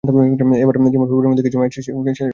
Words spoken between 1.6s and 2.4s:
Match শেষ করে ফেলার চিন্তা ছিল।